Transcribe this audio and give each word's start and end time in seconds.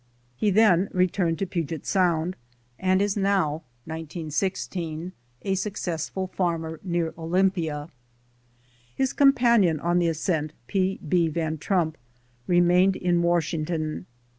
He 0.35 0.49
then 0.49 0.89
returned 0.93 1.37
to 1.37 1.45
Puget 1.45 1.85
Sound, 1.85 2.35
and 2.79 3.03
is 3.03 3.15
now 3.15 3.61
a 3.87 5.53
successful 5.53 6.25
farmer 6.25 6.79
near 6.83 7.13
Olympia. 7.19 7.87
His 8.95 9.13
companion 9.13 9.79
on 9.79 9.99
the 9.99 10.07
ascent, 10.07 10.53
P. 10.65 10.99
B. 11.07 11.27
Van 11.27 11.59
Trump, 11.59 11.97
remained 12.47 12.95
in 12.95 13.21
Washington. 13.21 14.07